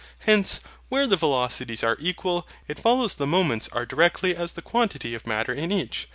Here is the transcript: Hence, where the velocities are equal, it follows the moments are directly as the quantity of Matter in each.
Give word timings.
Hence, 0.21 0.61
where 0.89 1.05
the 1.05 1.15
velocities 1.15 1.83
are 1.83 1.95
equal, 1.99 2.47
it 2.67 2.79
follows 2.79 3.13
the 3.13 3.27
moments 3.27 3.67
are 3.71 3.85
directly 3.85 4.35
as 4.35 4.53
the 4.53 4.63
quantity 4.63 5.13
of 5.13 5.27
Matter 5.27 5.53
in 5.53 5.71
each. 5.71 6.07